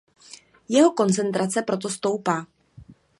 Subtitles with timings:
[0.75, 2.37] Jeho koncentrace proto stoupá.